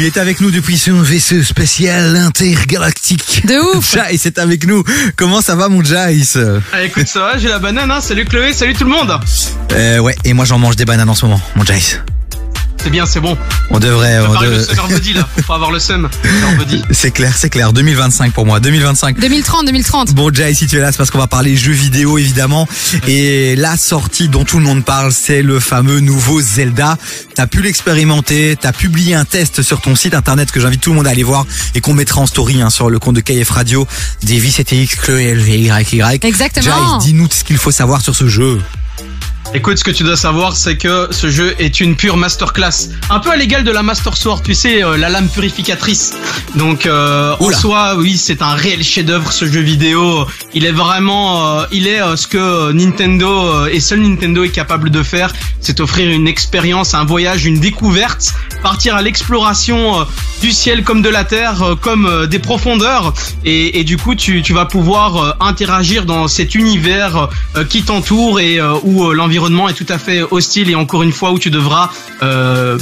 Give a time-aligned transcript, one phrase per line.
[0.00, 3.42] Il est avec nous depuis son vaisseau spatial intergalactique.
[3.46, 3.92] De ouf.
[3.94, 4.82] Jace est avec nous.
[5.14, 6.38] Comment ça va mon Jace
[6.72, 8.00] Ah, écoute, ça va, j'ai la banane, hein.
[8.00, 9.14] Salut Chloé, salut tout le monde.
[9.72, 11.98] euh, Ouais, et moi j'en mange des bananes en ce moment, mon Jace.
[12.82, 13.36] C'est bien, c'est bon.
[13.68, 14.20] On devrait...
[14.20, 16.08] on Pareil, le summer body là, faut pas avoir le seum.
[16.90, 17.72] C'est clair, c'est clair.
[17.72, 19.18] 2025 pour moi, 2025.
[19.18, 20.14] 2030, 2030.
[20.14, 22.66] Bon Jay, si tu es là, c'est parce qu'on va parler jeux vidéo évidemment.
[23.06, 26.96] Et la sortie dont tout le monde parle, c'est le fameux nouveau Zelda.
[27.34, 30.96] T'as pu l'expérimenter, t'as publié un test sur ton site internet que j'invite tout le
[30.96, 33.50] monde à aller voir et qu'on mettra en story hein, sur le compte de KF
[33.50, 33.86] Radio.
[34.22, 35.70] Davy CTX, Chloé LVYY.
[36.22, 37.00] Exactement.
[37.00, 38.60] Jay, dis-nous ce qu'il faut savoir sur ce jeu.
[39.52, 42.88] Écoute, ce que tu dois savoir, c'est que ce jeu est une pure masterclass.
[43.10, 46.12] Un peu à l'égal de la Master Sword, tu sais, euh, la lame purificatrice.
[46.54, 50.24] Donc, euh, en soi, oui, c'est un réel chef-d'œuvre ce jeu vidéo.
[50.54, 54.50] Il est vraiment, euh, il est euh, ce que Nintendo euh, et seul Nintendo est
[54.50, 58.32] capable de faire, c'est offrir une expérience, un voyage, une découverte,
[58.62, 60.06] partir à l'exploration
[60.40, 63.12] du ciel comme de la terre, comme des profondeurs.
[63.44, 67.28] Et, et du coup, tu, tu vas pouvoir interagir dans cet univers
[67.68, 71.32] qui t'entoure et où euh, l'environnement est tout à fait hostile et encore une fois
[71.32, 71.88] où tu devras
[72.22, 72.78] euh,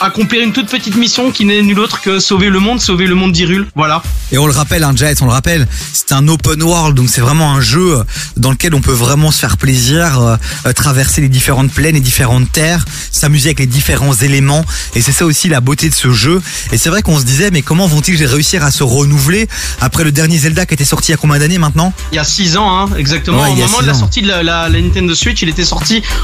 [0.00, 3.14] accomplir une toute petite mission qui n'est nulle autre que sauver le monde, sauver le
[3.14, 3.68] monde d'Irul.
[3.76, 4.02] Voilà.
[4.32, 7.20] Et on le rappelle, hein, Jay, on le rappelle, c'est un open world, donc c'est
[7.20, 8.02] vraiment un jeu
[8.36, 10.20] dans lequel on peut vraiment se faire plaisir,
[10.66, 14.64] euh, traverser les différentes plaines, les différentes terres, s'amuser avec les différents éléments.
[14.96, 16.42] Et c'est ça aussi la beauté de ce jeu.
[16.72, 19.46] Et c'est vrai qu'on se disait, mais comment vont-ils réussir à se renouveler
[19.80, 21.92] après le dernier Zelda qui était sorti il y a combien d'années maintenant?
[22.10, 23.42] Il y a 6 ans, hein, exactement.
[23.42, 25.75] Ouais, Au moment de la sortie de la, la- la Nintendo Switch, il était sorti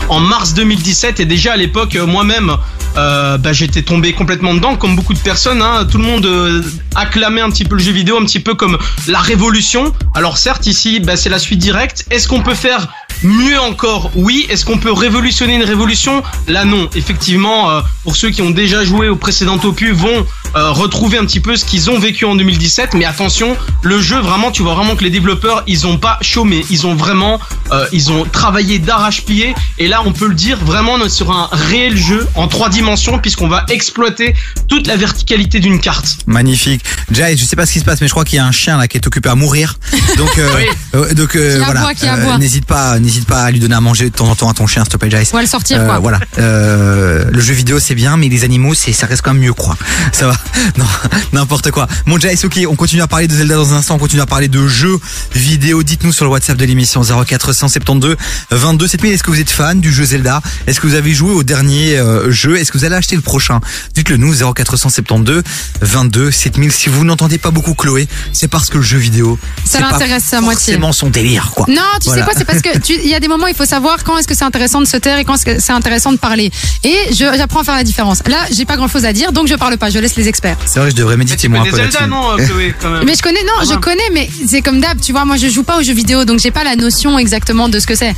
[0.09, 2.57] en mars 2017 et déjà à l'époque, euh, moi-même,
[2.97, 5.63] euh, bah, j'étais tombé complètement dedans, comme beaucoup de personnes.
[5.63, 6.63] Hein, tout le monde euh,
[6.95, 9.93] acclamait un petit peu le jeu vidéo, un petit peu comme la révolution.
[10.15, 12.07] Alors certes, ici, bah, c'est la suite directe.
[12.11, 12.89] Est-ce qu'on peut faire
[13.23, 14.11] mieux encore?
[14.15, 14.47] Oui.
[14.49, 16.23] Est-ce qu'on peut révolutionner une révolution?
[16.49, 16.89] Là, non.
[16.95, 17.71] Effectivement,
[18.03, 21.57] pour ceux qui ont déjà joué au précédent opus, vont euh, retrouver un petit peu
[21.57, 22.95] ce qu'ils ont vécu en 2017.
[22.95, 26.65] Mais attention, le jeu, vraiment, tu vois vraiment que les développeurs, ils ont pas chômé.
[26.71, 27.41] Ils ont vraiment,
[27.73, 29.55] euh, ils ont travaillé d'arrache-pied.
[29.79, 32.69] Et là, on peut le dire, vraiment, on est sur un réel jeu en trois
[32.69, 34.35] dimensions, puisqu'on va exploiter
[34.69, 36.19] toute la verticalité d'une carte.
[36.27, 36.83] Magnifique.
[37.11, 38.53] Jay, je sais pas ce qui se passe, mais je crois qu'il y a un
[38.53, 39.79] chien là qui est occupé à mourir.
[40.17, 40.65] Donc, euh, Oui.
[40.95, 42.39] euh, donc euh, voilà.
[42.39, 44.67] n'hésite pas, n'hésite pas à lui donner à manger de temps en temps à ton
[44.67, 45.23] chien, s'il te plaît, Jay.
[45.33, 45.99] On va le sortir, Euh, quoi.
[45.99, 46.19] voilà.
[46.39, 49.53] Euh, le jeu vidéo c'est bien, mais les animaux c'est ça reste quand même mieux
[49.53, 49.77] quoi.
[50.13, 50.37] Ça va.
[50.79, 50.87] Non,
[51.33, 51.87] n'importe quoi.
[52.07, 54.49] Mon ok, on continue à parler de Zelda dans un instant, on continue à parler
[54.49, 54.99] de jeux
[55.35, 55.83] vidéo.
[55.83, 58.17] Dites-nous sur le WhatsApp de l'émission 0472
[58.51, 59.13] 22 7000.
[59.13, 60.41] Est-ce que vous êtes fan du jeu Zelda?
[60.67, 62.57] Est-ce que vous avez joué au dernier euh, jeu?
[62.59, 63.61] Est-ce que vous allez acheter le prochain?
[63.95, 65.43] Dites-le nous 0472
[65.81, 66.73] 22 7000.
[66.73, 70.33] Si vous n'entendez pas beaucoup Chloé, c'est parce que le jeu vidéo Ça c'est l'intéresse
[70.33, 70.75] à moitié.
[70.75, 71.67] forcément son délire quoi.
[71.69, 72.23] Non, tu Voilà.
[72.23, 72.69] sais quoi, c'est parce que
[73.03, 74.97] il y a des moments, il faut savoir quand est-ce que c'est intéressant de se
[74.97, 76.51] taire et quand c'est intéressant de parler.
[76.85, 78.23] Et je- j'apprends à faire la différence.
[78.29, 80.57] Là, j'ai pas grand-chose à dire, donc je parle pas, je laisse les experts.
[80.67, 82.11] C'est vrai, je devrais méditer moi un peu Zelda, là-dessus.
[82.11, 84.81] non, euh, Chloé, quand même Mais je connais, non, Ah je connais, mais c'est comme
[84.81, 87.19] d'hab, tu vois, moi je joue pas aux jeux vidéo, donc j'ai pas la notion
[87.19, 88.15] exactement de ce que c'est.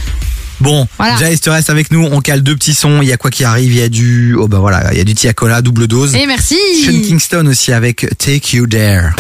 [0.61, 1.17] Bon, Voilà.
[1.17, 2.05] Jace, tu restes avec nous.
[2.13, 3.01] On cale deux petits sons.
[3.03, 5.01] Il y a quoi qui arrive Il y a du, oh bah voilà, il y
[5.01, 6.15] a du Tiakola double dose.
[6.15, 6.57] Et merci.
[6.85, 9.11] Sean Kingston aussi avec Take You There.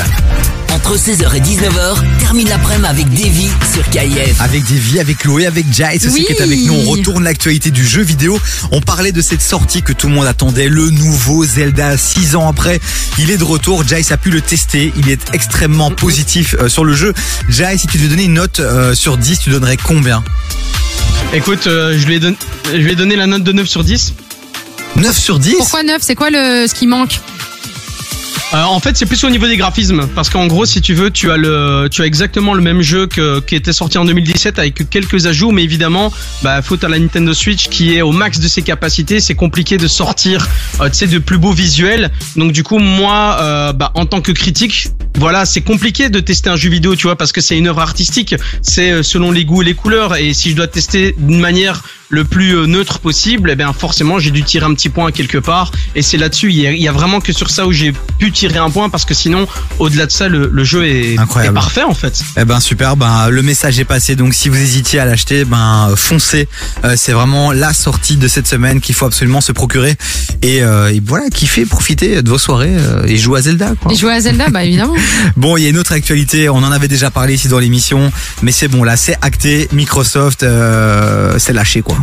[0.87, 4.39] Entre 16h et 19h, termine l'après-midi avec Davy sur KIF.
[4.39, 6.25] Avec Davy, avec Chloé, avec Jace aussi Oui.
[6.27, 6.75] qui est avec nous.
[6.75, 8.39] On retourne l'actualité du jeu vidéo.
[8.71, 11.97] On parlait de cette sortie que tout le monde attendait, le nouveau Zelda.
[11.97, 12.81] Six ans après,
[13.19, 13.89] il est de retour.
[13.89, 14.93] Jace a pu le tester.
[14.99, 17.15] Il est extrêmement positif euh, sur le jeu.
[17.49, 20.23] Jace, si tu devais donner une note euh, sur 10, tu donnerais combien?
[21.33, 22.37] Écoute, euh, je lui ai donné,
[22.71, 24.12] je lui ai donné la note de 9 sur 10.
[24.97, 26.03] 9 sur 10 Pourquoi neuf?
[26.03, 27.21] C'est quoi le ce qui manque?
[28.55, 31.11] Euh, en fait, c'est plus au niveau des graphismes, parce qu'en gros, si tu veux,
[31.11, 34.61] tu as le, tu as exactement le même jeu que qui était sorti en 2017
[34.61, 36.13] avec quelques ajouts, mais évidemment,
[36.45, 39.77] bah, faute à la Nintendo Switch qui est au max de ses capacités, c'est compliqué
[39.77, 40.47] de sortir,
[40.81, 42.13] euh, tu sais, de plus beaux visuels.
[42.37, 44.87] Donc du coup, moi, euh, bah, en tant que critique,
[45.19, 47.81] voilà, c'est compliqué de tester un jeu vidéo, tu vois, parce que c'est une œuvre
[47.81, 51.41] artistique, c'est euh, selon les goûts et les couleurs, et si je dois tester d'une
[51.41, 55.11] manière le plus euh, neutre possible, eh bien forcément j'ai dû tirer un petit point
[55.11, 57.67] quelque part et c'est là-dessus il y, a, il y a vraiment que sur ça
[57.67, 59.49] où j'ai pu tirer un point parce que sinon
[59.81, 61.56] au-delà de ça le, le jeu est, Incroyable.
[61.56, 62.23] est parfait en fait.
[62.37, 64.15] Eh ben super, ben le message est passé.
[64.17, 66.47] Donc si vous hésitiez à l'acheter, ben foncez.
[66.85, 69.97] Euh, c'est vraiment la sortie de cette semaine qu'il faut absolument se procurer
[70.43, 73.73] et, euh, et voilà, kiffer, profiter de vos soirées euh, et jouer à Zelda.
[73.81, 73.93] Quoi.
[73.93, 74.94] Et jouer à Zelda, bah évidemment.
[75.37, 76.49] Bon, il y a une autre actualité.
[76.49, 78.12] On en avait déjà parlé ici dans l'émission,
[78.43, 79.69] mais c'est bon là, c'est acté.
[79.73, 81.99] Microsoft, euh, c'est lâché quoi.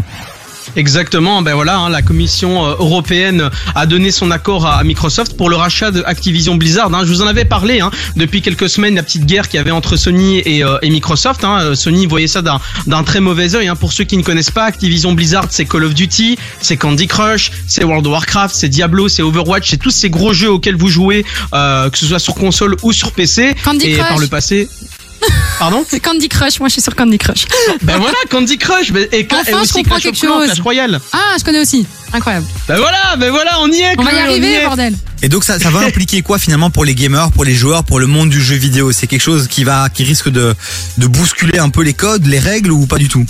[0.75, 5.49] Exactement, ben voilà, hein, la Commission euh, européenne a donné son accord à, Microsoft pour
[5.49, 6.93] le rachat de Activision Blizzard.
[6.93, 7.01] hein.
[7.03, 9.71] Je vous en avais parlé hein, depuis quelques semaines, la petite guerre qu'il y avait
[9.71, 11.43] entre Sony et, euh, et Microsoft.
[11.43, 11.59] hein.
[11.61, 13.67] Euh, Sony voyait ça d'un très mauvais œil.
[13.67, 13.75] hein.
[13.75, 17.51] Pour ceux qui ne connaissent pas, Activision Blizzard, c'est Call of Duty, c'est Candy Crush,
[17.67, 20.87] c'est World of Warcraft, c'est Diablo, c'est Overwatch, c'est tous ces gros jeux auxquels vous
[20.89, 23.55] jouez, euh, que ce soit sur console ou sur PC.
[23.63, 24.07] Candy et Crush.
[24.07, 24.69] par le passé.
[25.61, 27.45] Pardon C'est Candy Crush, moi je suis sur Candy Crush.
[27.83, 30.45] Ben voilà, Candy Crush et, Enfin, et je comprends Clash of quelque Clans, chose.
[30.47, 30.99] Clash Royale.
[31.13, 31.85] Ah, je connais aussi.
[32.11, 32.47] Incroyable.
[32.67, 33.93] Ben voilà, ben voilà, on y est.
[33.95, 34.95] On va y arriver, bordel.
[35.21, 37.99] Et donc ça, ça va impliquer quoi finalement pour les gamers, pour les joueurs, pour
[37.99, 38.91] le monde du jeu vidéo?
[38.91, 40.55] C'est quelque chose qui va, qui risque de,
[40.97, 43.23] de bousculer un peu les codes, les règles ou pas du tout?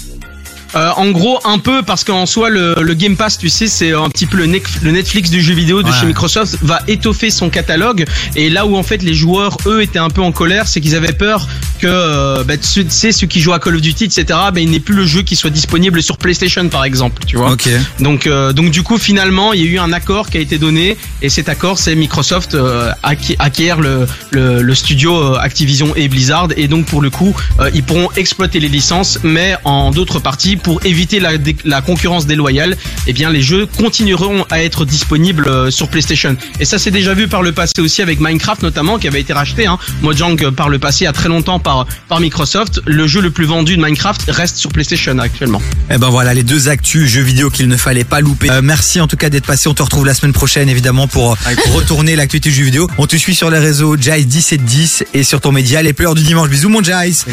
[0.73, 3.91] Euh, en gros, un peu parce qu'en soi, le, le Game Pass, tu sais, c'est
[3.91, 5.99] un petit peu le, Netflix du jeu vidéo de Ouais.
[5.99, 8.05] chez Microsoft, va étoffer son catalogue.
[8.37, 10.95] Et là où en fait les joueurs, eux, étaient un peu en colère, c'est qu'ils
[10.95, 11.45] avaient peur
[11.81, 14.23] que, euh, bah, tu sais, ceux qui jouent à Call of Duty, etc.,
[14.53, 17.51] bah, il n'est plus le jeu qui soit disponible sur PlayStation, par exemple, tu vois.
[17.51, 17.67] Ok.
[17.99, 20.57] Donc, euh, donc du coup, finalement, il y a eu un accord qui a été
[20.59, 25.95] donné, et cet accord, c'est Microsoft euh, acqui- acquiert le, le, le studio euh, Activision
[25.95, 29.91] et Blizzard, et donc pour le coup, euh, ils pourront exploiter les licences, mais en
[29.91, 31.31] d'autres parties, pour éviter la,
[31.65, 36.35] la concurrence déloyale, eh bien, les jeux continueront à être disponibles euh, sur PlayStation.
[36.59, 39.33] Et ça, c'est déjà vu par le passé aussi avec Minecraft notamment, qui avait été
[39.33, 41.70] racheté, hein, Mojang par le passé, a très longtemps par
[42.07, 42.81] par Microsoft.
[42.85, 45.62] Le jeu le plus vendu de Minecraft reste sur PlayStation actuellement.
[45.89, 48.50] Eh ben voilà les deux actus jeux vidéo qu'il ne fallait pas louper.
[48.50, 49.69] Euh, merci en tout cas d'être passé.
[49.69, 52.88] On te retrouve la semaine prochaine évidemment pour euh, retourner l'actualité jeux vidéo.
[52.97, 55.94] On te suit sur les réseaux Jais 10 et 10 et sur ton média les
[55.94, 56.50] pleurs du dimanche.
[56.50, 57.25] Bisous mon Jais.